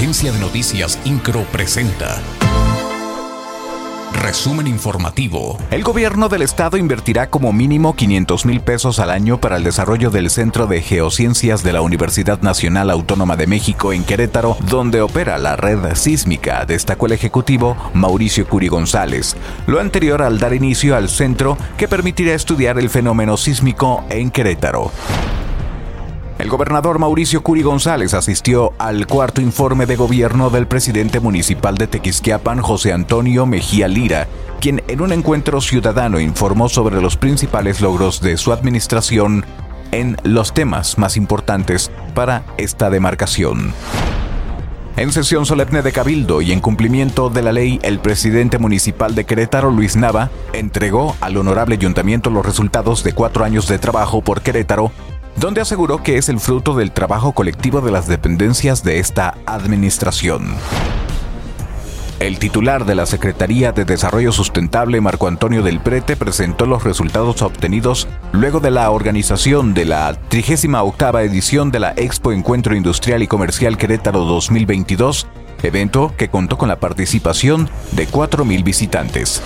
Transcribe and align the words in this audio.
Agencia 0.00 0.32
de 0.32 0.38
Noticias 0.38 0.98
Incro 1.04 1.42
presenta. 1.52 2.22
Resumen 4.14 4.66
informativo. 4.66 5.58
El 5.70 5.82
gobierno 5.82 6.30
del 6.30 6.40
estado 6.40 6.78
invertirá 6.78 7.28
como 7.28 7.52
mínimo 7.52 7.94
500 7.94 8.46
mil 8.46 8.62
pesos 8.62 8.98
al 8.98 9.10
año 9.10 9.38
para 9.42 9.58
el 9.58 9.62
desarrollo 9.62 10.08
del 10.08 10.30
Centro 10.30 10.66
de 10.66 10.80
Geociencias 10.80 11.62
de 11.62 11.74
la 11.74 11.82
Universidad 11.82 12.40
Nacional 12.40 12.88
Autónoma 12.88 13.36
de 13.36 13.46
México 13.46 13.92
en 13.92 14.04
Querétaro, 14.04 14.56
donde 14.70 15.02
opera 15.02 15.36
la 15.36 15.56
red 15.56 15.94
sísmica, 15.94 16.64
destacó 16.64 17.04
el 17.04 17.12
ejecutivo 17.12 17.76
Mauricio 17.92 18.48
Curi 18.48 18.68
González. 18.68 19.36
Lo 19.66 19.80
anterior 19.80 20.22
al 20.22 20.38
dar 20.38 20.54
inicio 20.54 20.96
al 20.96 21.10
centro 21.10 21.58
que 21.76 21.88
permitirá 21.88 22.32
estudiar 22.32 22.78
el 22.78 22.88
fenómeno 22.88 23.36
sísmico 23.36 24.02
en 24.08 24.30
Querétaro. 24.30 24.92
Gobernador 26.50 26.98
Mauricio 26.98 27.44
Curi 27.44 27.62
González 27.62 28.12
asistió 28.12 28.72
al 28.78 29.06
cuarto 29.06 29.40
informe 29.40 29.86
de 29.86 29.94
gobierno 29.94 30.50
del 30.50 30.66
presidente 30.66 31.20
municipal 31.20 31.78
de 31.78 31.86
Tequisquiapan, 31.86 32.60
José 32.60 32.92
Antonio 32.92 33.46
Mejía 33.46 33.86
Lira, 33.86 34.26
quien 34.60 34.82
en 34.88 35.00
un 35.00 35.12
encuentro 35.12 35.60
ciudadano 35.60 36.18
informó 36.18 36.68
sobre 36.68 37.00
los 37.00 37.16
principales 37.16 37.80
logros 37.80 38.20
de 38.20 38.36
su 38.36 38.52
administración 38.52 39.46
en 39.92 40.16
los 40.24 40.52
temas 40.52 40.98
más 40.98 41.16
importantes 41.16 41.92
para 42.16 42.42
esta 42.56 42.90
demarcación. 42.90 43.72
En 44.96 45.12
sesión 45.12 45.46
solemne 45.46 45.82
de 45.82 45.92
Cabildo 45.92 46.42
y 46.42 46.50
en 46.50 46.60
cumplimiento 46.60 47.30
de 47.30 47.42
la 47.42 47.52
ley, 47.52 47.78
el 47.82 48.00
presidente 48.00 48.58
municipal 48.58 49.14
de 49.14 49.24
Querétaro, 49.24 49.70
Luis 49.70 49.94
Nava, 49.94 50.30
entregó 50.52 51.14
al 51.20 51.36
honorable 51.36 51.76
ayuntamiento 51.76 52.28
los 52.28 52.44
resultados 52.44 53.04
de 53.04 53.12
cuatro 53.12 53.44
años 53.44 53.68
de 53.68 53.78
trabajo 53.78 54.20
por 54.20 54.42
Querétaro 54.42 54.90
donde 55.36 55.60
aseguró 55.60 56.02
que 56.02 56.18
es 56.18 56.28
el 56.28 56.40
fruto 56.40 56.74
del 56.74 56.92
trabajo 56.92 57.32
colectivo 57.32 57.80
de 57.80 57.92
las 57.92 58.06
dependencias 58.06 58.82
de 58.82 58.98
esta 58.98 59.36
administración. 59.46 60.54
El 62.20 62.38
titular 62.38 62.84
de 62.84 62.94
la 62.94 63.06
Secretaría 63.06 63.72
de 63.72 63.86
Desarrollo 63.86 64.30
Sustentable, 64.30 65.00
Marco 65.00 65.26
Antonio 65.26 65.62
del 65.62 65.80
Prete, 65.80 66.16
presentó 66.16 66.66
los 66.66 66.84
resultados 66.84 67.40
obtenidos 67.40 68.08
luego 68.32 68.60
de 68.60 68.70
la 68.70 68.90
organización 68.90 69.72
de 69.72 69.86
la 69.86 70.12
38 70.28 71.18
edición 71.20 71.70
de 71.70 71.80
la 71.80 71.94
Expo 71.96 72.32
Encuentro 72.32 72.76
Industrial 72.76 73.22
y 73.22 73.26
Comercial 73.26 73.78
Querétaro 73.78 74.26
2022, 74.26 75.28
evento 75.62 76.12
que 76.18 76.28
contó 76.28 76.58
con 76.58 76.68
la 76.68 76.78
participación 76.78 77.70
de 77.92 78.06
4.000 78.06 78.64
visitantes. 78.64 79.42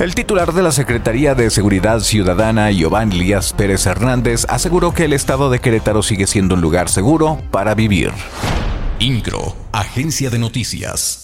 El 0.00 0.14
titular 0.14 0.54
de 0.54 0.62
la 0.62 0.72
Secretaría 0.72 1.34
de 1.34 1.50
Seguridad 1.50 2.00
Ciudadana, 2.00 2.70
Giovanni 2.70 3.18
Lías 3.18 3.52
Pérez 3.52 3.84
Hernández, 3.84 4.46
aseguró 4.48 4.94
que 4.94 5.04
el 5.04 5.12
estado 5.12 5.50
de 5.50 5.58
Querétaro 5.58 6.02
sigue 6.02 6.26
siendo 6.26 6.54
un 6.54 6.62
lugar 6.62 6.88
seguro 6.88 7.38
para 7.50 7.74
vivir. 7.74 8.10
INCRO, 8.98 9.54
Agencia 9.72 10.30
de 10.30 10.38
Noticias. 10.38 11.18